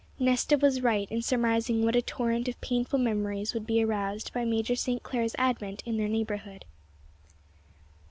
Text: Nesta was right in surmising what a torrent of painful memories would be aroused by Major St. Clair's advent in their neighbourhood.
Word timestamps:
Nesta 0.17 0.57
was 0.57 0.81
right 0.81 1.07
in 1.11 1.21
surmising 1.21 1.83
what 1.85 1.95
a 1.95 2.01
torrent 2.01 2.47
of 2.47 2.59
painful 2.59 2.97
memories 2.97 3.53
would 3.53 3.67
be 3.67 3.83
aroused 3.83 4.33
by 4.33 4.43
Major 4.45 4.75
St. 4.75 5.03
Clair's 5.03 5.35
advent 5.37 5.83
in 5.85 5.97
their 5.97 6.07
neighbourhood. 6.09 6.65